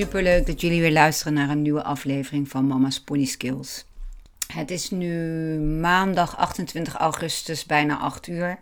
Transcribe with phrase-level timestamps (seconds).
[0.00, 3.84] Superleuk dat jullie weer luisteren naar een nieuwe aflevering van Mama's Pony Skills.
[4.52, 5.14] Het is nu
[5.58, 8.58] maandag 28 augustus, bijna 8 uur,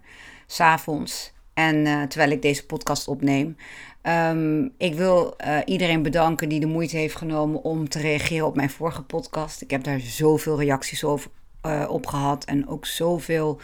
[0.47, 1.33] s'avonds.
[1.55, 3.57] En uh, terwijl ik deze podcast opneem.
[4.03, 8.57] Um, ik wil uh, iedereen bedanken die de moeite heeft genomen om te reageren op
[8.57, 9.63] mijn vorige podcast.
[9.63, 11.31] Ik heb daar zoveel reacties over,
[11.67, 12.45] uh, op gehad.
[12.45, 13.61] En ook zoveel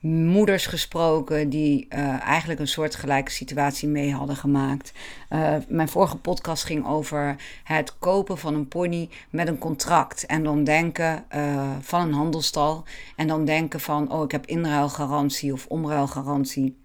[0.00, 4.92] moeders gesproken die uh, eigenlijk een soortgelijke situatie mee hadden gemaakt.
[5.68, 10.26] mijn vorige podcast ging over het kopen van een pony met een contract.
[10.26, 11.24] En dan denken
[11.80, 12.84] van een handelstal.
[13.16, 16.76] En dan denken van, oh ik heb inruilgarantie of omruilgarantie.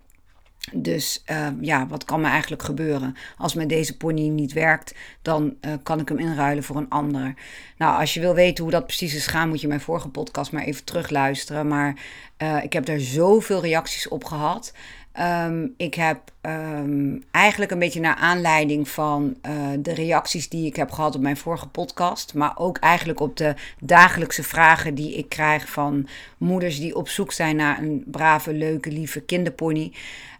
[0.73, 3.15] Dus uh, ja, wat kan me eigenlijk gebeuren?
[3.37, 7.33] Als met deze pony niet werkt, dan uh, kan ik hem inruilen voor een ander.
[7.77, 10.51] Nou, als je wil weten hoe dat precies is gaan, moet je mijn vorige podcast
[10.51, 11.67] maar even terugluisteren.
[11.67, 11.95] Maar
[12.37, 14.73] uh, ik heb daar zoveel reacties op gehad.
[15.19, 19.37] Um, ik heb um, eigenlijk een beetje naar aanleiding van
[19.79, 22.33] de reacties die ik heb gehad op mijn vorige podcast.
[22.33, 27.31] Maar ook eigenlijk op de dagelijkse vragen die ik krijg van moeders die op zoek
[27.31, 29.91] zijn naar een brave, leuke, lieve kinderpony.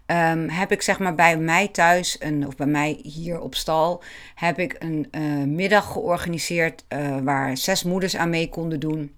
[0.06, 4.02] Um, heb ik zeg maar bij mij thuis, een, of bij mij hier op stal,
[4.34, 9.12] heb ik een uh, middag georganiseerd uh, waar zes moeders aan mee konden doen.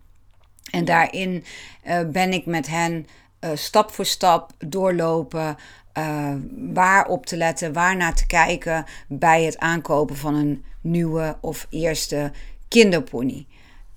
[0.71, 1.45] En daarin
[1.87, 3.07] uh, ben ik met hen
[3.55, 5.57] stap voor stap doorlopen,
[6.73, 11.67] waar op te letten, waar naar te kijken bij het aankopen van een nieuwe of
[11.71, 12.33] eerste
[12.69, 13.47] kinderpony.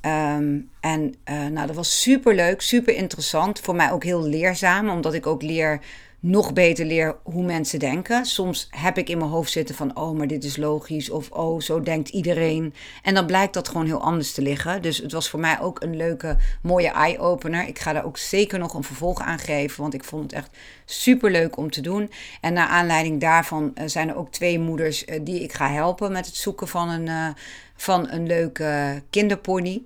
[0.01, 3.59] Um, en nou, dat was super leuk, super interessant.
[3.59, 5.81] Voor mij ook heel leerzaam, omdat ik ook leer
[6.27, 8.25] nog beter leer hoe mensen denken.
[8.25, 11.09] Soms heb ik in mijn hoofd zitten van, oh, maar dit is logisch.
[11.09, 12.73] Of, oh, zo denkt iedereen.
[13.03, 14.81] En dan blijkt dat gewoon heel anders te liggen.
[14.81, 17.67] Dus het was voor mij ook een leuke, mooie eye-opener.
[17.67, 19.81] Ik ga daar ook zeker nog een vervolg aan geven.
[19.81, 20.49] Want ik vond het echt
[20.85, 22.11] super leuk om te doen.
[22.41, 26.11] En naar aanleiding daarvan uh, zijn er ook twee moeders uh, die ik ga helpen
[26.11, 27.27] met het zoeken van een, uh,
[27.75, 29.81] van een leuke kinderpony.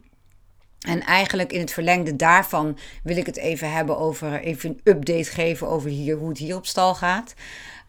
[0.81, 5.31] En eigenlijk in het verlengde daarvan wil ik het even hebben over, even een update
[5.31, 7.34] geven over hier, hoe het hier op stal gaat.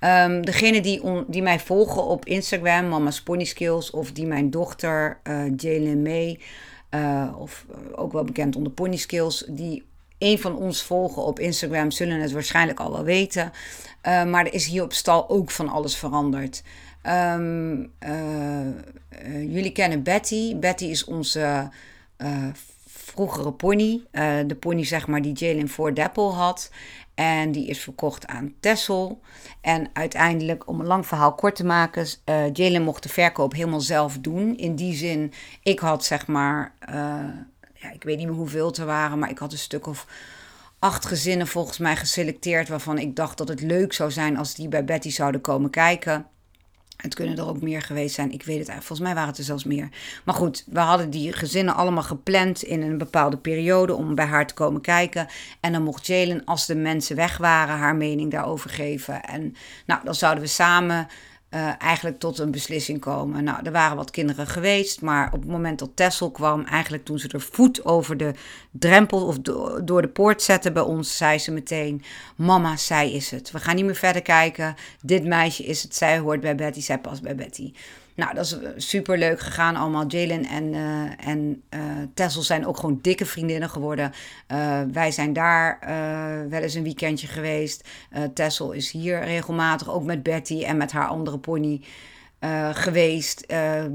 [0.01, 5.21] Um, degene die, die mij volgen op Instagram, Mama's Pony Skills, of die mijn dochter
[5.25, 6.41] uh, Jalen May,
[6.91, 9.85] uh, of ook wel bekend onder Pony Skills, die
[10.19, 13.53] een van ons volgen op Instagram, zullen het waarschijnlijk al wel weten.
[14.03, 16.63] Maar er is hier op stal ook van alles veranderd.
[17.07, 17.93] Um,
[19.29, 20.57] jullie kennen Betty.
[20.57, 21.71] Betty is onze
[23.13, 24.03] vroegere pony.
[24.13, 26.71] Uh, de pony zeg maar die Jalen voor Deppel had.
[27.15, 29.21] En die is verkocht aan Tessel.
[29.61, 33.81] En uiteindelijk, om een lang verhaal kort te maken, uh, Jalen mocht de verkoop helemaal
[33.81, 34.57] zelf doen.
[34.57, 36.95] In die zin, ik had zeg maar, uh,
[37.75, 40.07] ja, ik weet niet meer hoeveel er waren, maar ik had een stuk of
[40.79, 42.69] acht gezinnen volgens mij geselecteerd.
[42.69, 46.27] Waarvan ik dacht dat het leuk zou zijn als die bij Betty zouden komen kijken.
[46.97, 48.33] Het kunnen er ook meer geweest zijn.
[48.33, 48.87] Ik weet het eigenlijk.
[48.87, 49.89] Volgens mij waren het er zelfs meer.
[50.25, 54.47] Maar goed, we hadden die gezinnen allemaal gepland in een bepaalde periode om bij haar
[54.47, 55.27] te komen kijken.
[55.61, 59.23] En dan mocht Jalen, als de mensen weg waren, haar mening daarover geven.
[59.23, 59.55] En
[59.87, 61.09] nou, dan zouden we samen
[61.55, 63.45] uh, eigenlijk tot een beslissing komen.
[63.45, 67.19] Nou, er waren wat kinderen geweest, maar op het moment dat Tessel kwam, eigenlijk toen
[67.19, 68.33] ze er voet over de
[68.71, 72.03] drempel of do door de poort zette bij ons, zei ze meteen:
[72.37, 73.51] Mama, zij is het.
[73.51, 74.75] We gaan niet meer verder kijken.
[75.03, 75.95] Dit meisje is het.
[75.95, 77.73] Zij hoort bij Betty, zij past bij Betty.
[78.23, 80.07] Nou, dat is eh, super leuk gegaan allemaal.
[80.07, 81.81] Jalen en, uh, en uh,
[82.15, 84.13] Tessel zijn ook gewoon dikke vriendinnen geworden.
[84.93, 85.79] Wij zijn daar
[86.49, 87.89] wel eens een weekendje geweest.
[88.35, 91.81] Tessel is hier regelmatig ook met Betty en met haar andere pony
[92.73, 93.47] geweest.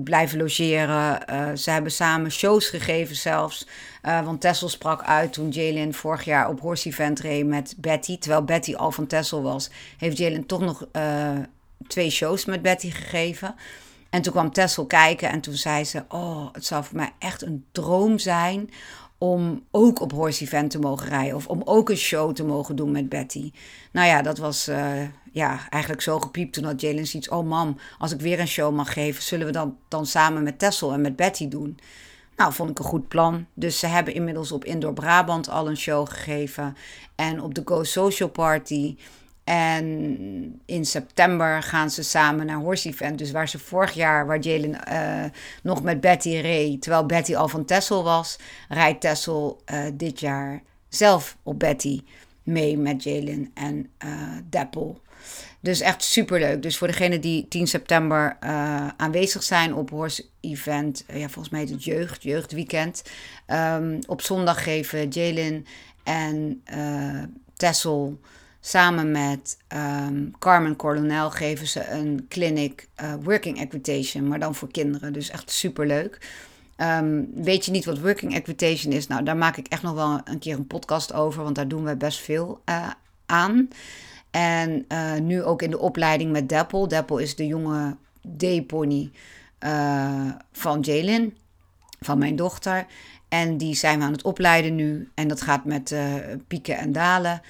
[0.04, 1.20] blijven logeren.
[1.58, 3.68] ze hebben samen shows gegeven zelfs.
[4.02, 8.18] want Tessel sprak uit toen Jalen vorig jaar op Horse Event reed met Betty.
[8.18, 10.88] Terwijl Betty al van Tessel was, heeft Jalen toch nog
[11.88, 13.56] twee shows met Betty gegeven.
[14.10, 17.42] En toen kwam Tessel kijken en toen zei ze: Oh, het zou voor mij echt
[17.42, 18.70] een droom zijn
[19.18, 21.36] om ook op Horse Event te mogen rijden.
[21.36, 23.52] Of om ook een show te mogen doen met Betty.
[23.92, 25.02] Nou ja, dat was uh,
[25.32, 27.30] ja, eigenlijk zo gepiept toen had Jalen zoiets.
[27.30, 30.60] Oh mam, als ik weer een show mag geven, zullen we dan, dan samen met
[30.60, 31.80] Tessel en met Betty doen?
[32.36, 33.46] Nou, vond ik een goed plan.
[33.54, 36.78] Dus ze hebben inmiddels op Indoor Brabant al een show gegeven.
[37.16, 38.96] En op de Go Social Party.
[39.48, 43.18] En in september gaan ze samen naar Horse Event.
[43.18, 45.24] Dus waar ze vorig jaar, waar Jalen uh,
[45.64, 48.40] nog met Betty reed, terwijl Betty al van Tessel was,
[48.70, 52.02] rijdt Tessel uh, dit jaar zelf op Betty
[52.44, 54.12] mee met Jalen en uh,
[54.50, 55.02] Deppel.
[55.60, 56.62] Dus echt super leuk.
[56.62, 58.38] Dus voor degenen die 10 september
[58.98, 63.04] aanwezig zijn op Horse Event, ja, volgens mij het jeugd, jeugdweekend.
[63.48, 65.66] Um, op zondag geven Jalen
[66.04, 66.64] en
[67.56, 68.20] Tessel
[68.68, 69.58] samen met
[70.08, 72.88] um, Carmen Coronel geven ze een clinic
[73.24, 75.14] working equitation, maar dan voor kinderen.
[75.14, 76.30] Dus echt super leuk.
[76.78, 79.08] Um, weet je niet wat working equitation is?
[79.08, 81.84] Nou, daar maak ik echt nog wel een keer een podcast over, want daar doen
[81.84, 82.62] we best veel
[83.26, 83.70] aan.
[84.32, 86.88] En uh, nu ook in de opleiding met Deppel.
[86.88, 87.96] Deppel is de jonge
[88.38, 89.12] D-pony
[90.52, 91.38] van Jalen,
[92.00, 92.86] van mijn dochter.
[93.30, 95.10] En die zijn we aan het opleiden nu.
[95.14, 95.96] En dat gaat met
[96.48, 97.42] pieken en dalen.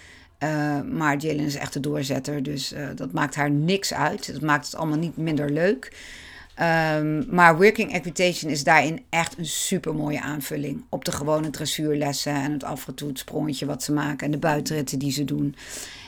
[0.91, 4.33] Maar Jalen is echt de doorzetter, dus dat maakt haar niks uit.
[4.33, 5.95] Dat maakt het allemaal niet minder leuk.
[6.61, 12.33] Um, maar working equitation is daarin echt een super mooie aanvulling op de gewone dressuurlessen
[12.33, 15.55] en het afgetoet sprongetje wat ze maken en de buitenritten die ze doen.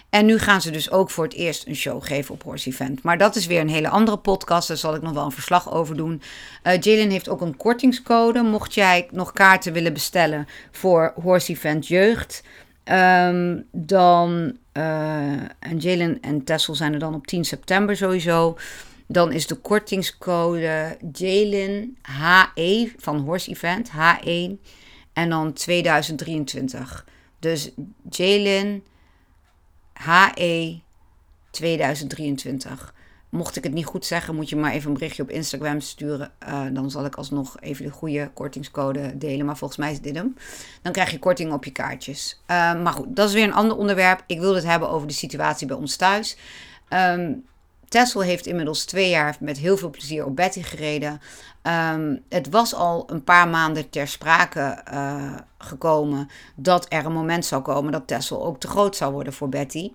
[0.09, 3.03] En nu gaan ze dus ook voor het eerst een show geven op Horse Event.
[3.03, 4.67] Maar dat is weer een hele andere podcast.
[4.67, 6.21] Daar zal ik nog wel een verslag over doen.
[6.63, 8.41] Uh, Jalen heeft ook een kortingscode.
[8.41, 12.43] Mocht jij nog kaarten willen bestellen voor Horse Event Jeugd.
[12.91, 14.57] Um, dan.
[14.73, 18.57] Uh, en Jalen en Tessel zijn er dan op 10 september sowieso.
[19.07, 23.89] Dan is de kortingscode Jalen HE van Horse Event.
[23.89, 24.69] H1.
[25.13, 27.05] En dan 2023.
[27.39, 27.71] Dus
[28.09, 28.83] Jalen
[29.93, 30.79] HE
[31.51, 32.93] 2023.
[33.29, 36.31] Mocht ik het niet goed zeggen, moet je maar even een berichtje op Instagram sturen.
[36.47, 39.45] Uh, dan zal ik alsnog even de goede kortingscode delen.
[39.45, 40.35] Maar volgens mij is dit hem.
[40.81, 42.41] Dan krijg je korting op je kaartjes.
[42.41, 44.23] Uh, maar goed, dat is weer een ander onderwerp.
[44.27, 46.37] Ik wil het hebben over de situatie bij ons thuis.
[46.89, 47.45] Um,
[47.87, 51.21] Tessel heeft inmiddels twee jaar met heel veel plezier op Betty gereden.
[51.93, 57.45] Um, het was al een paar maanden ter sprake uh, gekomen dat er een moment
[57.45, 59.91] zou komen dat Tessel ook te groot zou worden voor Betty.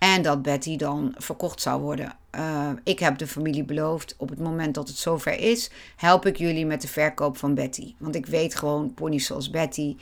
[0.00, 2.12] En dat Betty dan verkocht zou worden.
[2.34, 6.36] Uh, ik heb de familie beloofd, op het moment dat het zover is, help ik
[6.36, 7.94] jullie met de verkoop van Betty.
[7.98, 9.96] Want ik weet gewoon, ponies zoals Betty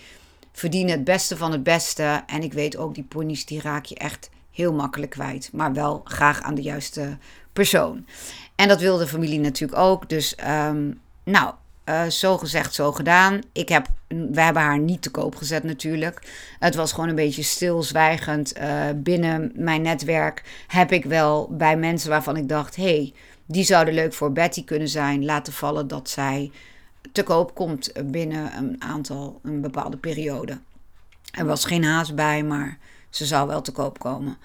[0.52, 2.22] verdienen het beste van het beste.
[2.26, 5.50] En ik weet ook, die ponies die raak je echt heel makkelijk kwijt.
[5.52, 7.18] Maar wel graag aan de juiste
[7.52, 8.06] persoon.
[8.54, 10.08] En dat wilde de familie natuurlijk ook.
[10.08, 11.54] Dus um, nou,
[11.88, 13.40] uh, zo gezegd, zo gedaan.
[13.52, 16.20] Ik heb, we hebben haar niet te koop gezet natuurlijk.
[16.58, 18.58] Het was gewoon een beetje stilzwijgend.
[18.58, 22.76] Uh, binnen mijn netwerk heb ik wel bij mensen waarvan ik dacht...
[22.76, 23.12] hey,
[23.46, 25.24] die zouden leuk voor Betty kunnen zijn.
[25.24, 26.50] Laten vallen dat zij
[27.12, 30.58] te koop komt binnen een aantal, een bepaalde periode.
[31.30, 32.78] Er was geen haast bij, maar
[33.10, 34.36] ze zou wel te koop komen.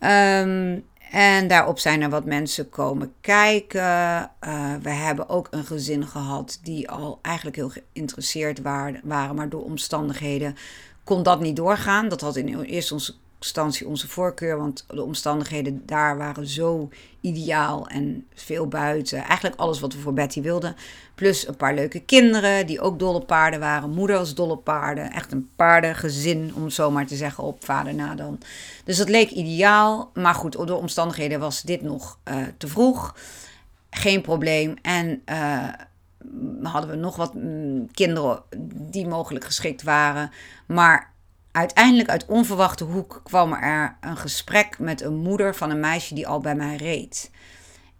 [0.00, 3.80] Um, en daarop zijn er wat mensen komen kijken.
[3.80, 9.48] Uh, we hebben ook een gezin gehad die al eigenlijk heel geïnteresseerd waren, waren, maar
[9.48, 10.56] door omstandigheden
[11.04, 12.08] kon dat niet doorgaan.
[12.08, 12.94] Dat had in eerste
[13.38, 16.88] instantie onze voorkeur, want de omstandigheden daar waren zo
[17.20, 19.18] ideaal en veel buiten.
[19.18, 20.76] Eigenlijk alles wat we voor Betty wilden.
[21.14, 23.90] Plus een paar leuke kinderen die ook dolle paarden waren.
[23.90, 25.12] Moeder was dolle paarden.
[25.12, 28.38] Echt een paardengezin, om het zo maar te zeggen, op vader na dan.
[28.84, 30.10] Dus dat leek ideaal.
[30.14, 33.16] Maar goed, door omstandigheden was dit nog uh, te vroeg.
[33.90, 34.74] Geen probleem.
[34.82, 35.68] En uh,
[36.62, 38.42] hadden we nog wat mm, kinderen
[38.72, 40.30] die mogelijk geschikt waren.
[40.66, 41.16] Maar
[41.58, 46.26] uiteindelijk uit onverwachte hoek kwam er een gesprek met een moeder van een meisje die
[46.26, 47.30] al bij mij reed.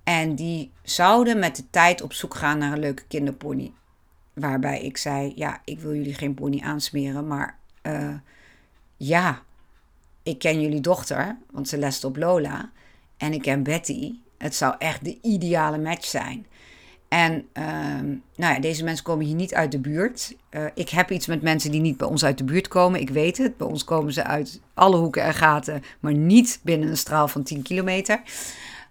[0.05, 3.73] En die zouden met de tijd op zoek gaan naar een leuke kinderpony.
[4.33, 8.15] Waarbij ik zei: Ja, ik wil jullie geen pony aansmeren, maar uh,
[8.97, 9.43] ja,
[10.23, 12.71] ik ken jullie dochter, want ze lest op Lola.
[13.17, 14.15] En ik ken Betty.
[14.39, 16.47] Het zou echt de ideale match zijn.
[17.09, 17.65] En uh,
[18.37, 20.37] nou ja, deze mensen komen hier niet uit de buurt.
[20.51, 23.01] Uh, ik heb iets met mensen die niet bij ons uit de buurt komen.
[23.01, 23.57] Ik weet het.
[23.57, 27.43] Bij ons komen ze uit alle hoeken en gaten, maar niet binnen een straal van
[27.43, 28.21] 10 kilometer.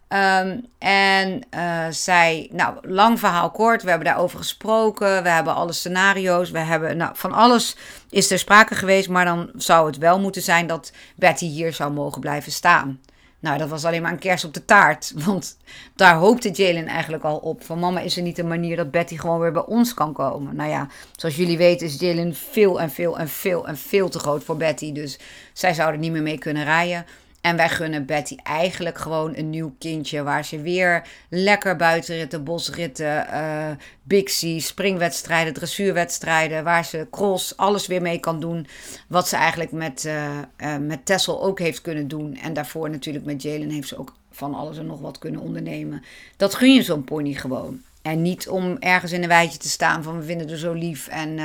[0.10, 5.74] Um, en uh, zij, nou, lang verhaal kort, we hebben daarover gesproken, we hebben alle
[5.74, 7.78] scenario's, we hebben, nou, van alles
[8.10, 11.92] is er sprake geweest, maar dan zou het wel moeten zijn dat Betty hier zou
[11.92, 13.00] mogen blijven staan.
[13.40, 15.58] Nou, dat was alleen maar een kers op de taart, want
[15.96, 17.64] daar hoopte Jalen eigenlijk al op.
[17.64, 20.56] Van mama, is er niet een manier dat Betty gewoon weer bij ons kan komen?
[20.56, 24.20] Nou ja, zoals jullie weten is Jalen veel en veel en veel en veel te
[24.20, 25.20] groot voor Betty, dus
[25.54, 27.06] zij zou er niet meer mee kunnen rijden.
[27.42, 30.24] En wij gunnen Betty eigenlijk gewoon een nieuw kindje.
[30.24, 33.70] Waar ze weer lekker buitenritten, bosritten, uh,
[34.04, 36.64] bixie, springwedstrijden, dressuurwedstrijden.
[36.64, 38.68] Waar ze cross, alles weer mee kan doen.
[39.08, 42.36] Wat ze eigenlijk met, uh, met Tessel ook heeft kunnen doen.
[42.36, 46.04] En daarvoor natuurlijk met Jalen heeft ze ook van alles en nog wat kunnen ondernemen.
[46.38, 47.82] Dat gun je zo'n pony gewoon.
[48.02, 51.08] En niet om ergens in een weidje te staan van we vinden het zo lief
[51.08, 51.40] en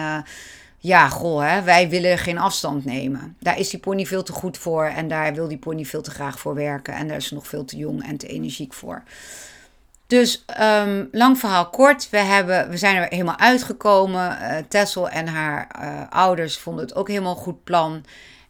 [0.82, 3.36] ja, goh, hè, wij willen geen afstand nemen.
[3.40, 6.10] Daar is die pony veel te goed voor en daar wil die pony veel te
[6.10, 6.94] graag voor werken.
[6.94, 9.02] En daar is ze nog veel te jong en te energiek voor.
[10.06, 14.38] Dus um, lang verhaal kort, we, hebben, we zijn er helemaal uitgekomen.
[14.40, 18.04] Uh, Tessel en haar uh, ouders vonden het ook helemaal goed plan.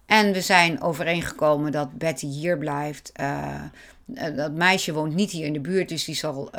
[0.06, 3.12] En we zijn overeengekomen dat Betty hier blijft.
[3.20, 6.50] Uh, dat meisje woont niet hier in de buurt, dus die zal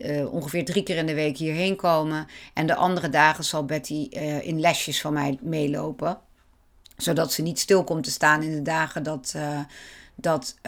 [0.00, 2.26] uh, ongeveer drie keer in de week hierheen komen.
[2.54, 6.18] En de andere dagen zal Betty uh, in lesjes van mij meelopen.
[6.96, 9.60] Zodat ze niet stil komt te staan in de dagen dat, uh,
[10.14, 10.58] dat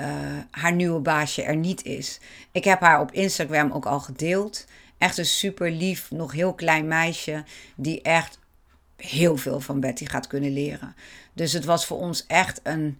[0.51, 2.21] haar nieuwe baasje er niet is.
[2.53, 4.65] Ik heb haar op Instagram ook al gedeeld.
[4.99, 7.45] Echt een super lief, nog heel klein meisje.
[7.77, 8.39] Die echt
[8.97, 10.95] heel veel van Betty gaat kunnen leren.
[11.33, 12.99] Dus het was voor ons echt een.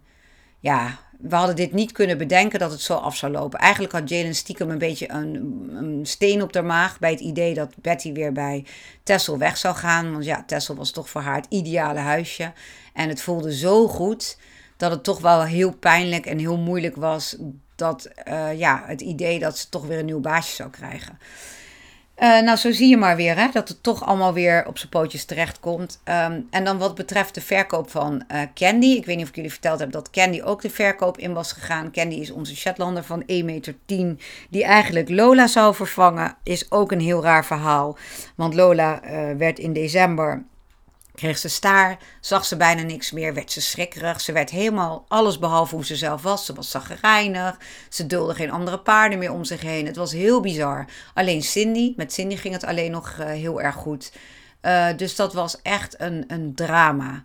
[0.59, 3.59] Ja, we hadden dit niet kunnen bedenken dat het zo af zou lopen.
[3.59, 5.35] Eigenlijk had Jalen stiekem een beetje een,
[5.75, 8.65] een, steen op de maag bij het idee dat Betty weer bij
[9.03, 10.11] Tessel weg zou gaan.
[10.11, 12.51] Want ja, Tessel was toch voor haar het ideale huisje.
[12.93, 14.37] En het voelde zo goed
[14.77, 17.35] dat het toch wel heel pijnlijk en heel moeilijk was
[17.75, 21.19] dat uh, ja, het idee dat ze toch weer een nieuw baasje zou krijgen.
[22.17, 24.89] Uh, nou, zo zie je maar weer hè, dat het toch allemaal weer op zijn
[24.89, 26.01] pootjes terechtkomt.
[26.05, 28.85] Um, en dan wat betreft de verkoop van uh, Candy.
[28.85, 31.51] Ik weet niet of ik jullie verteld heb dat Candy ook de verkoop in was
[31.51, 31.91] gegaan.
[31.91, 33.75] Candy is onze Shetlander van 1,10 meter.
[34.49, 36.35] Die eigenlijk Lola zou vervangen.
[36.43, 37.97] Is ook een heel raar verhaal.
[38.35, 40.43] Want Lola uh, werd in december
[41.15, 44.21] kreeg ze staar, zag ze bijna niks meer, werd ze schrikkerig.
[44.21, 46.45] Ze werd helemaal alles behalve hoe ze zelf was.
[46.45, 47.57] Ze was zaggerijnig,
[47.89, 49.85] ze dulde geen andere paarden meer om zich heen.
[49.85, 50.85] Het was heel bizar.
[51.13, 54.11] Alleen Cindy, met Cindy ging het alleen nog uh, heel erg goed.
[54.61, 57.23] Uh, dus dat was echt een, een drama.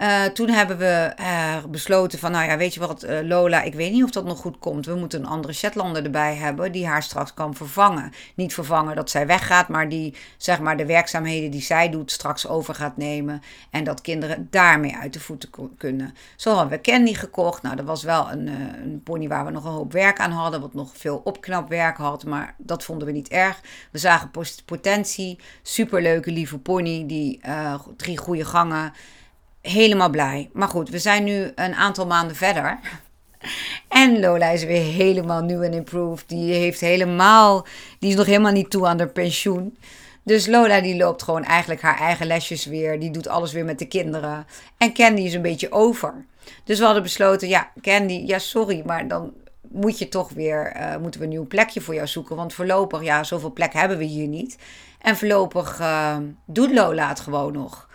[0.00, 3.74] Uh, toen hebben we uh, besloten van, nou ja, weet je wat, uh, Lola, ik
[3.74, 4.86] weet niet of dat nog goed komt.
[4.86, 8.12] We moeten een andere Shetlander erbij hebben die haar straks kan vervangen.
[8.34, 12.46] Niet vervangen dat zij weggaat, maar die, zeg maar, de werkzaamheden die zij doet straks
[12.48, 13.42] over gaat nemen.
[13.70, 16.14] En dat kinderen daarmee uit de voeten kunnen.
[16.36, 17.62] Zo hadden we Candy gekocht.
[17.62, 18.46] Nou, dat was wel een,
[18.82, 22.24] een pony waar we nog een hoop werk aan hadden, wat nog veel opknapwerk had,
[22.24, 23.60] maar dat vonden we niet erg.
[23.90, 24.30] We zagen
[24.64, 27.40] potentie, superleuke, lieve pony, die
[27.96, 28.92] drie goede gangen
[29.62, 30.50] helemaal blij.
[30.52, 32.78] Maar goed, we zijn nu een aantal maanden verder.
[33.88, 36.28] En Lola is weer helemaal nieuw en improved.
[36.28, 37.66] Die heeft helemaal,
[37.98, 39.78] die is nog helemaal niet toe aan haar pensioen.
[40.22, 43.00] Dus Lola die loopt gewoon eigenlijk haar eigen lesjes weer.
[43.00, 44.46] Die doet alles weer met de kinderen.
[44.78, 46.24] En Candy is een beetje over.
[46.64, 49.32] Dus we hadden besloten, ja, Candy, ja sorry, maar dan
[49.68, 52.36] moet je toch weer, uh, moeten we een nieuw plekje voor jou zoeken.
[52.36, 54.58] Want voorlopig, ja, zoveel plek hebben we hier niet.
[55.00, 57.88] En voorlopig uh, doet Lola het gewoon nog.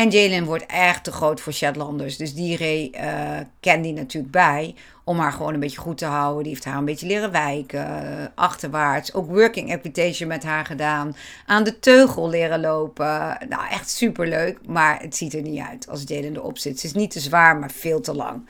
[0.00, 2.16] En Jalen wordt echt te groot voor Shetlanders.
[2.16, 4.74] Dus die reed uh, Candy natuurlijk bij.
[5.04, 6.42] Om haar gewoon een beetje goed te houden.
[6.42, 7.80] Die heeft haar een beetje leren wijken.
[7.80, 9.14] Uh, achterwaarts.
[9.14, 11.16] Ook working equitation met haar gedaan.
[11.46, 13.38] Aan de teugel leren lopen.
[13.48, 14.58] Nou, echt superleuk.
[14.66, 16.80] Maar het ziet er niet uit als Jalen erop zit.
[16.80, 18.42] Ze is niet te zwaar, maar veel te lang.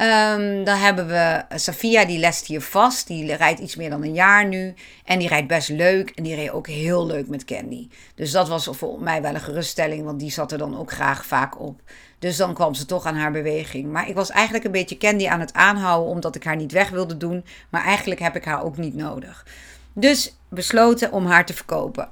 [0.00, 3.06] Um, dan hebben we Safia, die lest hier vast.
[3.06, 4.74] Die rijdt iets meer dan een jaar nu.
[5.04, 6.10] En die rijdt best leuk.
[6.10, 7.88] En die reed ook heel leuk met Candy.
[8.14, 11.26] Dus dat was voor mij wel een geruststelling, want die zat er dan ook graag
[11.26, 11.80] vaak op.
[12.18, 13.92] Dus dan kwam ze toch aan haar beweging.
[13.92, 16.90] Maar ik was eigenlijk een beetje Candy aan het aanhouden, omdat ik haar niet weg
[16.90, 17.44] wilde doen.
[17.68, 19.46] Maar eigenlijk heb ik haar ook niet nodig.
[19.92, 22.08] Dus besloten om haar te verkopen.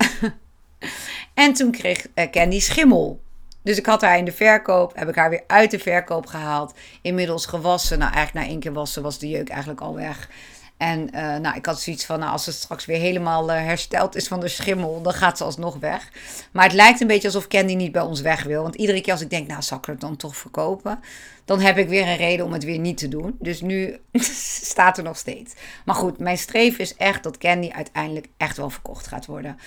[1.35, 3.21] en toen kreeg eh, Candy schimmel.
[3.67, 6.75] Dus ik had haar in de verkoop, heb ik haar weer uit de verkoop gehaald.
[7.03, 7.99] Inmiddels gewassen.
[7.99, 10.29] Nou, eigenlijk na één keer wassen was de jeuk eigenlijk al weg.
[10.77, 14.17] En uh, nou, ik had zoiets van, nou, als ze straks weer helemaal uh, hersteld
[14.17, 16.11] is van de schimmel, dan gaat ze alsnog weg.
[16.53, 18.63] Maar het lijkt een beetje alsof Candy niet bij ons weg wil.
[18.63, 21.01] Want iedere keer als ik denk, nou, zal ik het dan toch verkopen?
[21.45, 23.37] Dan heb ik weer een reden om het weer niet te doen.
[23.41, 23.99] Dus nu
[24.71, 25.55] staat er nog steeds.
[25.85, 29.59] Maar goed, mijn streven is echt dat Candy uiteindelijk echt wel verkocht gaat worden.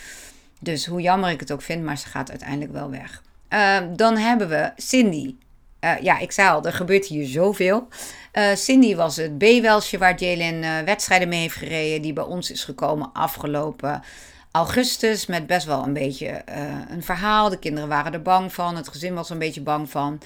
[0.60, 3.22] Dus hoe jammer ik het ook vind, maar ze gaat uiteindelijk wel weg.
[3.53, 5.36] Uh, dan hebben we Cindy.
[5.82, 7.88] Uh, ja, ik zei al, er gebeurt hier zoveel.
[8.34, 12.01] Uh, Cindy was het B-welsje waar Jalen uh, wedstrijden mee heeft gereden.
[12.01, 14.03] Die bij ons is gekomen afgelopen
[14.51, 15.25] augustus.
[15.25, 16.41] Met best wel een beetje
[16.89, 17.50] een verhaal.
[17.50, 18.75] De kinderen waren er bang van.
[18.75, 20.22] Het gezin was er een beetje bang van.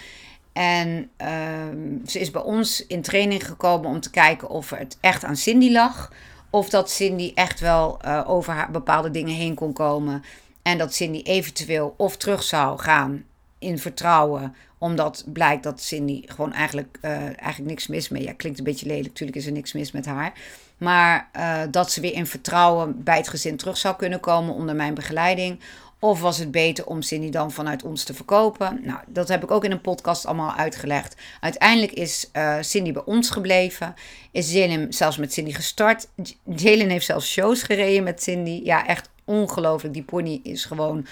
[0.54, 5.24] En ehm, ze is bij ons in training gekomen om te kijken of het echt
[5.24, 6.12] aan Cindy lag.
[6.50, 10.24] Of dat Cindy echt wel over haar bepaalde dingen heen kon komen.
[10.64, 13.26] En dat Cindy eventueel of terug zou gaan
[13.60, 18.24] in vertrouwen omdat blijkt dat Cindy gewoon eigenlijk, uh, eigenlijk niks mis mee.
[18.24, 19.08] Ja, klinkt een beetje lelijk.
[19.08, 20.34] Natuurlijk is er niks mis met haar.
[20.78, 24.76] Maar uh, dat ze weer in vertrouwen bij het gezin terug zou kunnen komen onder
[24.76, 25.60] mijn begeleiding.
[26.00, 28.80] Of was het beter om Cindy dan vanuit ons te verkopen?
[28.84, 31.16] Nou, dat heb ik ook in een podcast allemaal uitgelegd.
[31.40, 33.96] Uiteindelijk is uh, Cindy bij ons gebleven.
[34.32, 36.08] Is Jalen zelfs met Cindy gestart.
[36.56, 38.62] Jalen heeft zelfs shows gereden met Cindy.
[38.64, 39.94] Ja, echt ongelooflijk.
[39.94, 41.06] Die pony is gewoon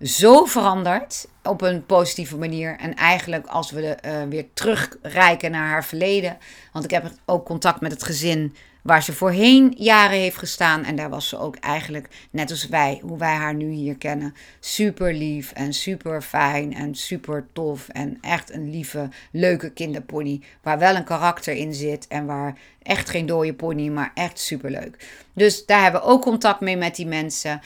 [0.00, 2.76] zo veranderd op een positieve manier.
[2.78, 6.38] En eigenlijk als we uh, weer terugreiken naar haar verleden.
[6.72, 10.84] Want ik heb ook contact met het gezin waar ze voorheen jaren heeft gestaan.
[10.84, 14.34] En daar was ze ook eigenlijk, net als wij, hoe wij haar nu hier kennen,
[14.60, 17.88] super lief en super fijn en super tof.
[17.88, 20.40] En echt een lieve, leuke kinderpony.
[20.62, 24.70] Waar wel een karakter in zit en waar echt geen dode pony, maar echt super
[24.70, 25.08] leuk.
[25.34, 27.50] Dus daar hebben we ook contact mee met die mensen.
[27.50, 27.60] Uh,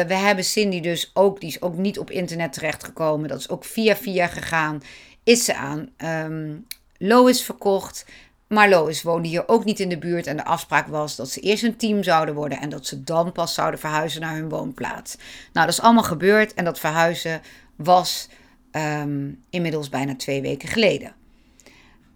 [0.00, 3.28] we hebben Cindy dus ook, die is ook niet op internet terechtgekomen.
[3.28, 4.82] Dat is ook via via gegaan.
[5.24, 6.66] Is ze aan um,
[6.98, 8.06] Lois verkocht.
[8.48, 11.40] Maar Lois woonde hier ook niet in de buurt en de afspraak was dat ze
[11.40, 15.16] eerst een team zouden worden en dat ze dan pas zouden verhuizen naar hun woonplaats.
[15.52, 17.40] Nou, dat is allemaal gebeurd en dat verhuizen
[17.76, 18.28] was
[18.72, 21.14] um, inmiddels bijna twee weken geleden.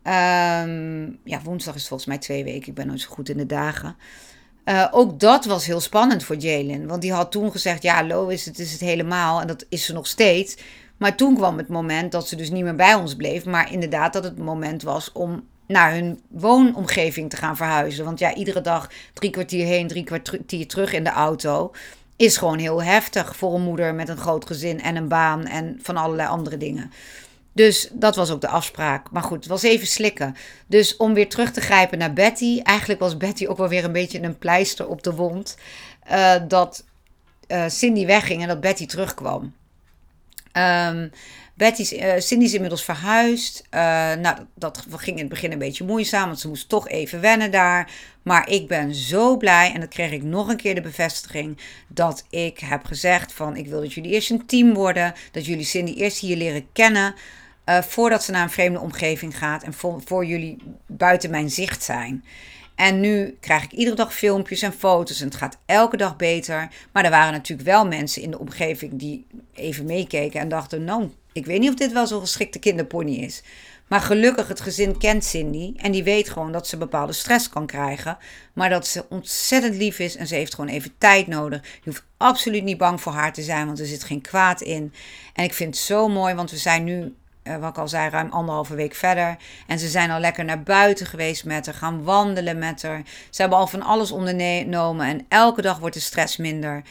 [0.03, 2.69] Um, ja, woensdag is volgens mij twee weken.
[2.69, 3.97] Ik ben nooit zo goed in de dagen.
[4.65, 6.87] Uh, ook dat was heel spannend voor Jalen.
[6.87, 9.41] Want die had toen gezegd: Ja, Lois, het is het helemaal.
[9.41, 10.57] En dat is ze nog steeds.
[10.97, 13.45] Maar toen kwam het moment dat ze dus niet meer bij ons bleef.
[13.45, 18.05] Maar inderdaad, dat het moment was om naar hun woonomgeving te gaan verhuizen.
[18.05, 21.73] Want ja, iedere dag drie kwartier heen, drie kwartier terug in de auto.
[22.17, 25.79] Is gewoon heel heftig voor een moeder met een groot gezin en een baan en
[25.83, 26.93] van allerlei andere dingen.
[27.53, 29.11] Dus dat was ook de afspraak.
[29.11, 30.37] Maar goed, het was even slikken.
[30.67, 32.61] Dus om weer terug te grijpen naar Betty.
[32.63, 35.57] Eigenlijk was Betty ook wel weer een beetje een pleister op de wond.
[36.11, 36.85] Uh, dat
[37.49, 39.55] uh, Cindy wegging en dat Betty terugkwam.
[40.53, 41.11] Um,
[41.61, 43.65] Betty, uh, Cindy is inmiddels verhuisd.
[43.75, 43.81] Uh,
[44.15, 47.51] nou, dat, ging in het begin een beetje moeizaam, want ze moest toch even wennen
[47.51, 47.91] daar.
[48.23, 52.25] Maar ik ben zo blij, en dat kreeg ik nog een keer de bevestiging, dat
[52.31, 55.15] ik heb gezegd van ik wil dat jullie eerst een team worden.
[55.33, 57.15] Dat jullie Cindy eerst hier leren kennen.
[57.67, 61.83] Uh, voordat ze naar een vreemde omgeving gaat en voor, voor jullie buiten mijn zicht
[61.83, 62.25] zijn.
[62.75, 66.69] En nu krijg ik iedere dag filmpjes en foto's en het gaat elke dag beter.
[66.93, 71.11] Maar er waren natuurlijk wel mensen in de omgeving die even meekeken en dachten: Nou,
[71.33, 73.43] ik weet niet of dit wel zo'n geschikte kinderpony is.
[73.91, 75.73] Maar gelukkig, het gezin kent Cindy.
[75.77, 78.19] En die weet gewoon dat ze bepaalde stress kan krijgen.
[78.53, 81.63] Maar dat ze ontzettend lief is en ze heeft gewoon even tijd nodig.
[81.63, 84.93] Je hoeft absoluut niet bang voor haar te zijn, want er zit geen kwaad in.
[85.35, 87.15] En ik vind het zo mooi, want we zijn nu
[87.45, 89.37] uh, wat ik al zei, ruim anderhalve week verder.
[89.67, 93.03] En ze zijn al lekker naar buiten geweest met haar, gaan wandelen met haar.
[93.31, 96.83] Ze hebben al van alles ondernomen en elke dag wordt de stress minder.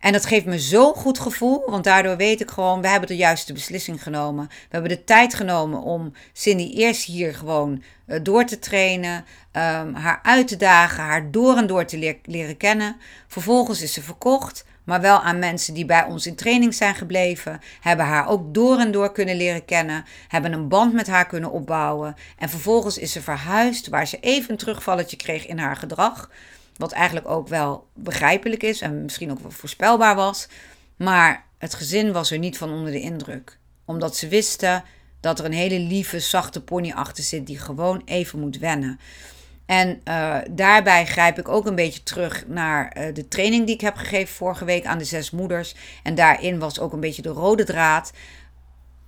[0.00, 3.16] En dat geeft me zo'n goed gevoel, want daardoor weet ik gewoon, we hebben de
[3.16, 4.46] juiste beslissing genomen.
[4.46, 9.94] We hebben de tijd genomen om Cindy eerst hier gewoon uh, door te trainen, um,
[9.94, 12.96] haar uit te dagen, haar door en door te leren kennen.
[13.26, 17.60] Vervolgens is ze verkocht, maar wel aan mensen die bij ons in training zijn gebleven,
[17.80, 21.50] hebben haar ook door en door kunnen leren kennen, hebben een band met haar kunnen
[21.50, 22.14] opbouwen.
[22.38, 26.30] En vervolgens is ze verhuisd, waar ze even een terugvalletje kreeg in haar gedrag.
[26.80, 30.48] Wat eigenlijk ook wel begrijpelijk is en misschien ook wel voorspelbaar was.
[30.96, 33.58] Maar het gezin was er niet van onder de indruk.
[33.84, 34.84] Omdat ze wisten
[35.20, 39.00] dat er een hele lieve, zachte pony achter zit die gewoon even moet wennen.
[39.66, 43.80] En uh, daarbij grijp ik ook een beetje terug naar uh, de training die ik
[43.80, 45.74] heb gegeven vorige week aan de zes moeders.
[46.02, 48.12] En daarin was ook een beetje de rode draad.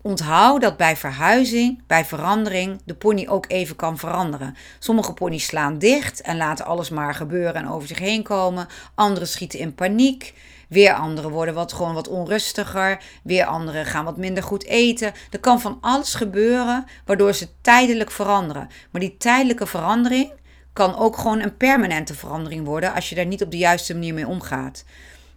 [0.02, 4.56] Onthoud dat bij verhuizing, bij verandering, de pony ook even kan veranderen.
[4.78, 8.68] Sommige ponies slaan dicht en laten alles maar gebeuren en over zich heen komen.
[8.94, 10.34] Andere schieten in paniek.
[10.68, 13.02] Weer anderen worden wat, gewoon wat onrustiger.
[13.22, 15.12] Weer anderen gaan wat minder goed eten.
[15.30, 18.68] Er kan van alles gebeuren waardoor ze tijdelijk veranderen.
[18.90, 20.32] Maar die tijdelijke verandering
[20.72, 24.14] kan ook gewoon een permanente verandering worden als je daar niet op de juiste manier
[24.14, 24.84] mee omgaat.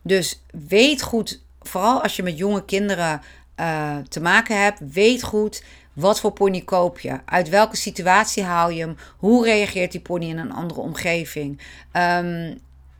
[0.01, 3.21] Dus weet goed, vooral als je met jonge kinderen
[3.59, 5.63] uh, te maken hebt, weet goed
[5.95, 7.19] wat voor pony koop je?
[7.25, 8.97] Uit welke situatie haal je hem?
[9.17, 11.61] Hoe reageert die pony in een andere omgeving?
[11.93, 12.57] Um,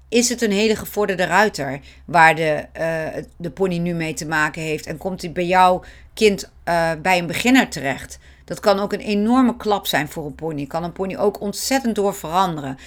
[0.10, 4.62] is het een hele gevorderde ruiter waar de, uh, de pony nu mee te maken
[4.62, 4.86] heeft?
[4.86, 8.20] En komt hij bij jouw kind uh, bij een beginner terecht?
[8.46, 10.66] Dat kan ook een enorme klap zijn voor een pony.
[10.66, 12.78] Kan een pony ook ontzettend door veranderen.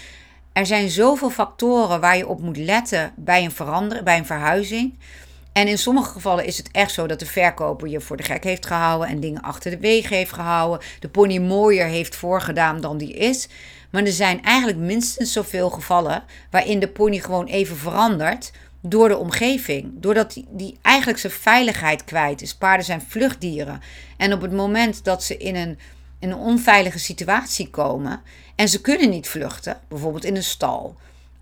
[0.52, 4.94] Er zijn zoveel factoren waar je op moet letten bij een, veranderen, bij een verhuizing.
[5.58, 8.44] En in sommige gevallen is het echt zo dat de verkoper je voor de gek
[8.44, 10.86] heeft gehouden en dingen achter de wegen heeft gehouden.
[11.00, 13.48] De pony mooier heeft voorgedaan dan die is.
[13.90, 19.16] Maar er zijn eigenlijk minstens zoveel gevallen waarin de pony gewoon even verandert door de
[19.16, 19.92] omgeving.
[19.94, 22.54] Doordat die, eigenlijk zijn veiligheid kwijt is.
[22.54, 23.80] Paarden zijn vluchtdieren.
[24.16, 25.78] En op het moment dat ze in een,
[26.18, 28.22] in een onveilige situatie komen
[28.54, 30.96] en ze kunnen niet vluchten, bijvoorbeeld in een stal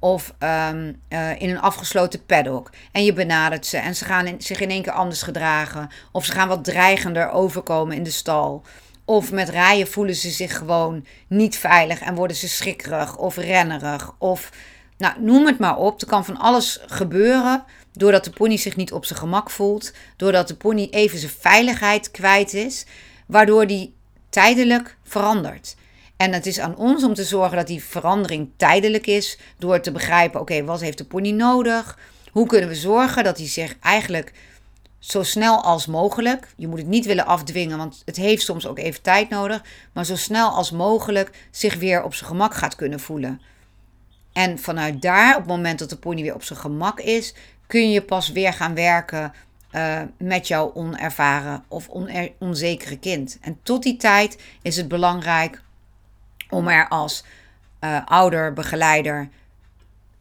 [0.07, 2.71] of ehm, eh, in een afgesloten paddock.
[2.93, 5.89] En je benadert ze en ze gaan zich in één keer anders gedragen.
[6.13, 8.63] Of ze gaan wat dreigender overkomen in de stal.
[9.05, 14.15] Of met rijden voelen ze zich gewoon niet veilig en worden ze schrikkerig of rennerig.
[14.19, 14.51] Of
[14.99, 16.01] nou, noem het maar op.
[16.01, 17.65] Er kan van alles gebeuren.
[17.93, 19.93] Doordat de pony zich niet op zijn gemak voelt.
[20.17, 22.87] Doordat de pony even zijn veiligheid kwijt is.
[23.27, 23.95] Waardoor die
[24.29, 25.77] tijdelijk verandert.
[26.17, 29.39] En het is aan ons om te zorgen dat die verandering tijdelijk is.
[29.59, 31.99] Door te begrijpen, oké, wat heeft de pony nodig?
[32.33, 34.33] Hoe kunnen we zorgen dat hij zich eigenlijk
[34.99, 38.79] zo snel als mogelijk, je moet het niet willen afdwingen, want het heeft soms ook
[38.79, 43.01] even tijd nodig, maar zo snel als mogelijk zich weer op zijn gemak gaat kunnen
[43.01, 43.41] voelen.
[44.33, 47.35] En vanuit daar, op het moment dat de pony weer op zijn gemak is,
[47.67, 49.33] kun je pas weer gaan werken
[49.73, 51.89] uh, met jouw onervaren of
[52.39, 53.39] onzekere kind.
[53.41, 55.63] En tot die tijd is het belangrijk
[56.51, 57.25] om er als
[57.85, 59.29] uh, ouder, begeleider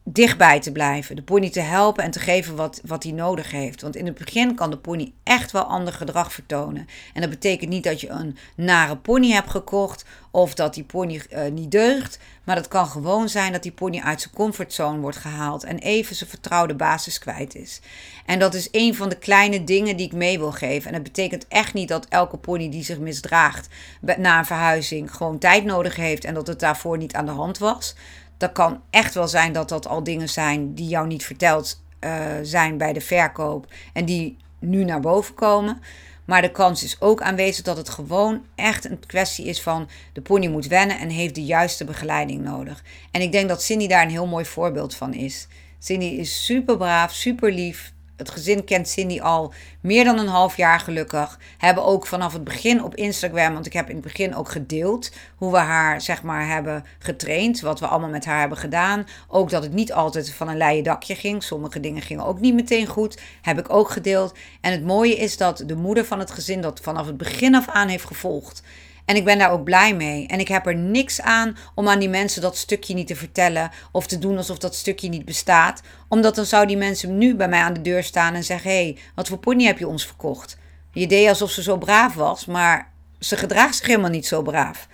[0.08, 1.16] dichtbij te blijven.
[1.16, 3.82] De pony te helpen en te geven wat, wat hij nodig heeft.
[3.82, 6.86] Want in het begin kan de pony echt wel ander gedrag vertonen.
[7.14, 11.20] En dat betekent niet dat je een nare pony hebt gekocht of dat die pony
[11.30, 12.18] uh, niet deugt.
[12.44, 16.16] Maar dat kan gewoon zijn dat die pony uit zijn comfortzone wordt gehaald en even
[16.16, 17.80] zijn vertrouwde basis kwijt is.
[18.26, 20.86] En dat is een van de kleine dingen die ik mee wil geven.
[20.86, 23.68] En dat betekent echt niet dat elke pony die zich misdraagt
[24.00, 27.58] na een verhuizing gewoon tijd nodig heeft en dat het daarvoor niet aan de hand
[27.58, 27.94] was
[28.36, 32.24] dat kan echt wel zijn dat dat al dingen zijn die jou niet verteld uh,
[32.42, 35.80] zijn bij de verkoop en die nu naar boven komen.
[36.24, 40.20] Maar de kans is ook aanwezig dat het gewoon echt een kwestie is van de
[40.20, 42.84] pony moet wennen en heeft de juiste begeleiding nodig.
[43.10, 45.46] En ik denk dat Cindy daar een heel mooi voorbeeld van is.
[45.78, 50.56] Cindy is super braaf, super lief, het gezin kent Cindy al meer dan een half
[50.56, 51.38] jaar gelukkig.
[51.58, 55.12] Hebben ook vanaf het begin op Instagram, want ik heb in het begin ook gedeeld
[55.36, 57.60] hoe we haar zeg maar hebben getraind.
[57.60, 59.06] Wat we allemaal met haar hebben gedaan.
[59.28, 61.42] Ook dat het niet altijd van een leien dakje ging.
[61.42, 63.20] Sommige dingen gingen ook niet meteen goed.
[63.42, 64.34] Heb ik ook gedeeld.
[64.60, 67.68] En het mooie is dat de moeder van het gezin dat vanaf het begin af
[67.68, 68.62] aan heeft gevolgd.
[69.06, 70.26] En ik ben daar ook blij mee.
[70.26, 73.70] En ik heb er niks aan om aan die mensen dat stukje niet te vertellen
[73.92, 75.80] of te doen alsof dat stukje niet bestaat.
[76.08, 78.76] Omdat dan zou die mensen nu bij mij aan de deur staan en zeggen: hé,
[78.76, 80.58] hey, wat voor pony heb je ons verkocht?
[80.92, 84.88] Je deed alsof ze zo braaf was, maar ze gedraagt zich helemaal niet zo braaf.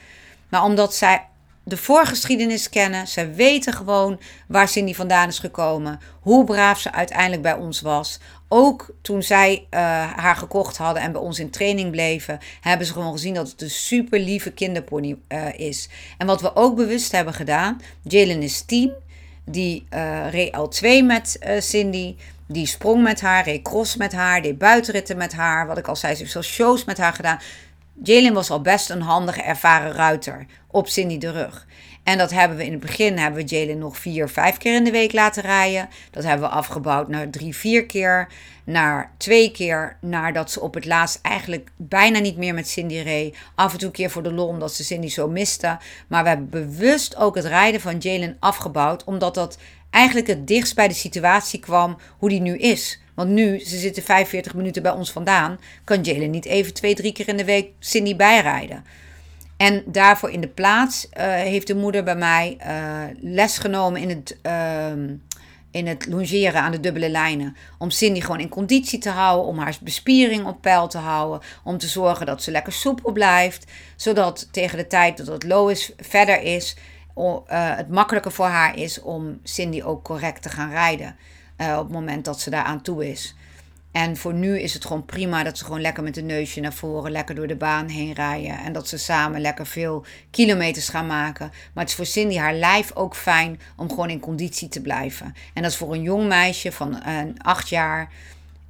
[0.49, 1.27] Maar omdat zij
[1.65, 3.07] de voorgeschiedenis kennen.
[3.07, 6.01] Ze weten gewoon waar Cindy vandaan is gekomen.
[6.21, 8.19] Hoe braaf ze uiteindelijk bij ons was.
[8.49, 9.81] Ook toen zij uh,
[10.17, 13.63] haar gekocht hadden en bij ons in training bleven, hebben ze gewoon gezien dat het
[13.63, 15.89] een super lieve kinderpony uh, is.
[16.19, 18.93] En wat we ook bewust hebben gedaan, Jalen is 10,
[19.45, 22.17] die uh, reed al 2 met Cindy.
[22.47, 25.67] Die sprong met haar, reed cross met haar, deed buitenritten met haar.
[25.67, 27.39] Wat ik al zei, ze heeft zelfs shows met haar gedaan.
[28.03, 31.67] Jalen was al best een handige, ervaren ruiter op Cindy de rug.
[32.03, 34.85] En dat hebben we in het begin, hebben we Jalen nog vier, vijf keer in
[34.85, 35.89] de week laten rijden.
[36.11, 38.29] Dat hebben we afgebouwd naar drie, vier keer.
[38.65, 43.37] Naar twee keer, nadat ze op het laatst eigenlijk bijna niet meer met Cindy reed.
[43.55, 45.79] Af en toe een keer voor de lol, omdat ze Cindy zo miste.
[46.07, 49.59] Maar we hebben bewust ook het rijden van Jalen afgebouwd, omdat dat
[49.91, 53.02] eigenlijk het dichtst bij de situatie kwam hoe die nu is.
[53.15, 57.13] Want nu, ze zitten 45 minuten bij ons vandaan, kan Jalen niet even twee, drie
[57.13, 58.85] keer in de week Cindy bijrijden.
[59.63, 64.09] En daarvoor in de plaats uh, heeft de moeder bij mij uh, les genomen in
[64.09, 64.87] het, uh,
[65.71, 67.57] in het longeren aan de dubbele lijnen.
[67.79, 71.41] Om Cindy gewoon in conditie te houden, om haar bespiering op peil te houden.
[71.65, 73.71] Om te zorgen dat ze lekker soepel blijft.
[73.97, 76.77] Zodat tegen de tijd dat het Lois verder is,
[77.47, 81.17] het makkelijker voor haar is om Cindy ook correct te gaan rijden.
[81.59, 83.35] Op het moment dat ze daar aan toe is.
[83.93, 86.73] En voor nu is het gewoon prima dat ze gewoon lekker met een neusje naar
[86.73, 88.59] voren, lekker door de baan heen rijden.
[88.59, 91.49] En dat ze samen lekker veel kilometers gaan maken.
[91.49, 95.35] Maar het is voor Cindy haar lijf ook fijn om gewoon in conditie te blijven.
[95.55, 98.13] En dat is voor een jong meisje van een acht jaar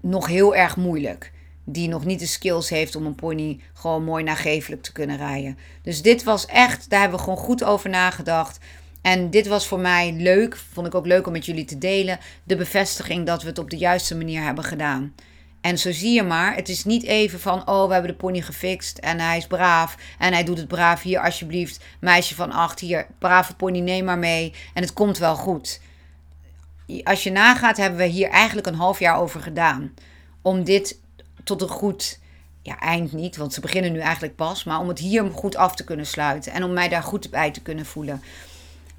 [0.01, 1.33] nog heel erg moeilijk.
[1.65, 5.59] Die nog niet de skills heeft om een pony gewoon mooi nagevelijk te kunnen rijden.
[5.83, 8.59] Dus dit was echt, daar hebben we gewoon goed over nagedacht.
[9.03, 12.19] En dit was voor mij leuk, vond ik ook leuk om met jullie te delen,
[12.45, 15.15] de bevestiging dat we het op de juiste manier hebben gedaan.
[15.61, 18.41] En zo zie je maar, het is niet even van, oh, we hebben de pony
[18.41, 21.03] gefixt en hij is braaf en hij doet het braaf.
[21.03, 25.37] Hier, alsjeblieft, meisje van acht, hier, brave pony, neem maar mee en het komt wel
[25.37, 25.81] goed.
[27.03, 29.95] Als je nagaat, hebben we hier eigenlijk een half jaar over gedaan.
[30.43, 31.01] Om dit
[31.45, 32.19] tot een goed,
[32.63, 35.75] ja, eind niet, want ze beginnen nu eigenlijk pas, maar om het hier goed af
[35.75, 38.23] te kunnen sluiten en om mij daar goed bij te kunnen voelen.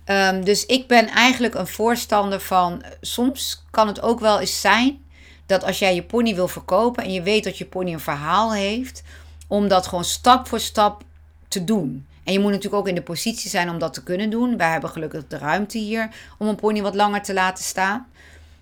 [0.06, 2.84] Ehm, dus ik ben eigenlijk een voorstander van.
[3.02, 5.02] Soms kan het ook wel eens zijn
[5.46, 8.54] dat als jij je pony wil verkopen en je weet dat je pony een verhaal
[8.54, 9.04] heeft,
[9.48, 11.04] om dat gewoon stap voor stap
[11.48, 12.06] te doen.
[12.24, 14.58] En je moet natuurlijk ook in de positie zijn om dat te kunnen doen.
[14.58, 18.08] Wij hebben gelukkig de ruimte hier om een pony wat langer te laten staan.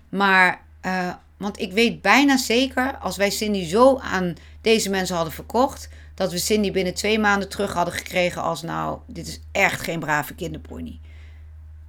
[0.08, 5.34] Maar, uh, want ik weet bijna zeker, als wij Cindy zo aan deze mensen hadden
[5.34, 9.80] verkocht, dat we Cindy binnen twee maanden terug hadden gekregen als nou, dit is echt
[9.80, 11.00] geen brave kinderpony.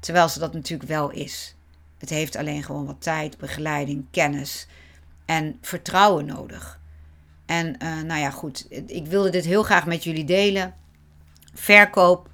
[0.04, 1.56] Terwijl ze dat natuurlijk wel is.
[1.98, 4.68] Het heeft alleen gewoon wat tijd, begeleiding, kennis
[5.26, 6.80] en vertrouwen nodig.
[7.46, 10.74] En uh, nou ja, goed, ik wilde dit heel graag met jullie delen.
[11.54, 12.30] Verkoop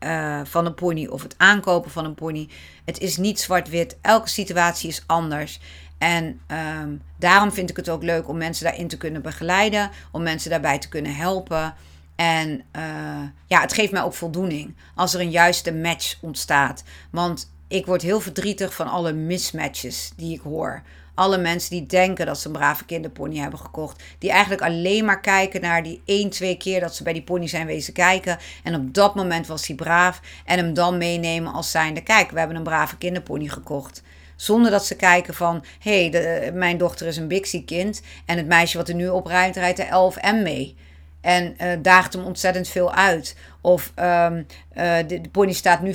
[0.00, 2.48] uh, van een pony of het aankopen van een pony.
[2.84, 3.96] Het is niet zwart-wit.
[4.00, 5.60] Elke situatie is anders.
[5.98, 6.40] En
[6.82, 10.50] um, daarom vind ik het ook leuk om mensen daarin te kunnen begeleiden, om mensen
[10.50, 11.74] daarbij te kunnen helpen.
[12.22, 12.82] En uh,
[13.46, 16.82] ja, het geeft mij ook voldoening als er een juiste match ontstaat.
[17.10, 20.82] Want ik word heel verdrietig van alle mismatches die ik hoor.
[21.14, 24.02] Alle mensen die denken dat ze een brave kinderpony hebben gekocht.
[24.18, 27.46] Die eigenlijk alleen maar kijken naar die één, twee keer dat ze bij die pony
[27.46, 28.38] zijn wezen kijken.
[28.62, 30.20] En op dat moment was hij braaf.
[30.44, 34.02] En hem dan meenemen als zijnde: kijk, we hebben een brave kinderpony gekocht.
[34.36, 38.02] Zonder dat ze kijken van, hé, hey, mijn dochter is een Bixie-kind.
[38.26, 40.76] En het meisje wat er nu oprijdt, rijdt er 11M mee.
[41.22, 43.36] En uh, daagt hem ontzettend veel uit.
[43.60, 44.30] Of uh,
[44.74, 45.94] de, de, pony staat nu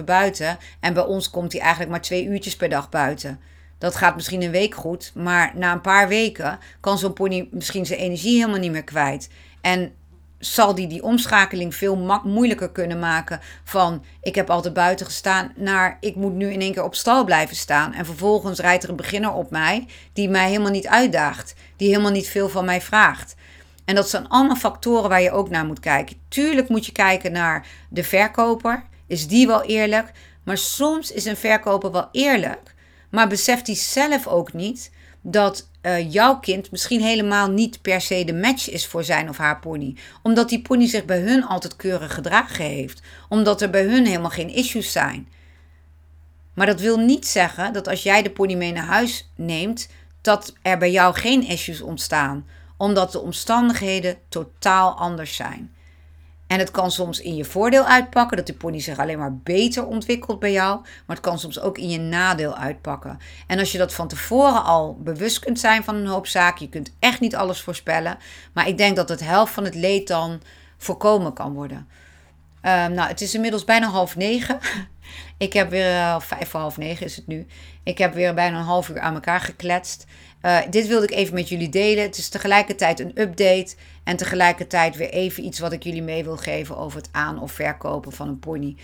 [0.00, 0.58] 24-7 buiten.
[0.80, 3.40] En bij ons komt hij eigenlijk maar twee uurtjes per dag buiten.
[3.78, 5.12] Dat gaat misschien een week goed.
[5.14, 9.28] Maar na een paar weken kan zo'n pony misschien zijn energie helemaal niet meer kwijt.
[9.60, 9.92] En
[10.40, 15.96] zal die die omschakeling veel moeilijker kunnen maken van ik heb altijd buiten gestaan naar
[16.00, 17.92] ik moet nu in één keer op stal blijven staan.
[17.92, 22.10] En vervolgens rijdt er een beginner op mij die mij helemaal niet uitdaagt, die helemaal
[22.10, 23.34] niet veel van mij vraagt.
[23.90, 26.16] En dat zijn allemaal factoren waar je ook naar moet kijken.
[26.28, 28.84] Tuurlijk moet je kijken naar de verkoper.
[29.06, 30.12] Is die wel eerlijk?
[30.44, 32.74] Maar soms is een verkoper wel eerlijk,
[33.10, 38.24] maar beseft hij zelf ook niet dat uh, jouw kind misschien helemaal niet per se
[38.24, 39.96] de match is voor zijn of haar pony.
[40.22, 43.02] Omdat die pony zich bij hun altijd keurig gedragen heeft.
[43.28, 45.28] Omdat er bij hun helemaal geen issues zijn.
[46.54, 49.88] Maar dat wil niet zeggen dat als jij de pony mee naar huis neemt,
[50.20, 52.46] dat er bij jou geen issues ontstaan.
[52.80, 55.74] Omdat de omstandigheden totaal anders zijn.
[56.46, 59.86] En het kan soms in je voordeel uitpakken, dat de pony zich alleen maar beter
[59.86, 60.80] ontwikkelt bij jou.
[60.80, 63.18] Maar het kan soms ook in je nadeel uitpakken.
[63.46, 66.70] En als je dat van tevoren al bewust kunt zijn van een hoop zaken, je
[66.70, 68.18] kunt echt niet alles voorspellen.
[68.52, 70.40] Maar ik denk dat het helft van het leed dan
[70.78, 71.88] voorkomen kan worden.
[72.62, 74.58] Um, nou, het is inmiddels bijna half negen.
[75.40, 77.46] Ik heb weer, uh, vijf voor half negen is het nu.
[77.82, 80.06] Ik heb weer bijna een half uur aan elkaar gekletst.
[80.42, 82.02] Uh, dit wilde ik even met jullie delen.
[82.02, 83.74] Het is tegelijkertijd een update
[84.04, 87.52] en tegelijkertijd weer even iets wat ik jullie mee wil geven over het aan- of
[87.52, 88.76] verkopen van een pony.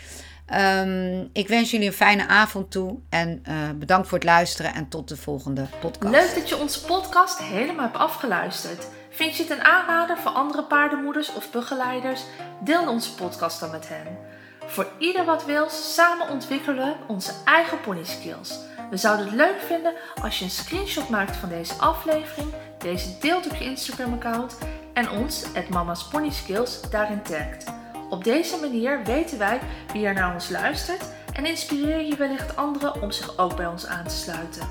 [0.54, 4.88] Um, ik wens jullie een fijne avond toe en uh, bedankt voor het luisteren en
[4.88, 6.14] tot de volgende podcast.
[6.14, 8.86] Leuk dat je onze podcast helemaal hebt afgeluisterd.
[9.10, 12.22] Vind je het een aanrader voor andere paardenmoeders of begeleiders?
[12.64, 14.35] Deel onze podcast dan met hen.
[14.66, 18.58] Voor ieder wat wil, samen ontwikkelen we onze eigen pony skills.
[18.90, 23.46] We zouden het leuk vinden als je een screenshot maakt van deze aflevering, deze deelt
[23.46, 24.58] op je Instagram-account
[24.92, 27.64] en ons, het Mama's Pony Skills, daarin tagt.
[28.10, 29.60] Op deze manier weten wij
[29.92, 33.86] wie er naar ons luistert en inspireer je wellicht anderen om zich ook bij ons
[33.86, 34.68] aan te sluiten.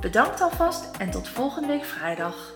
[0.00, 2.55] Bedankt alvast en tot volgende week vrijdag.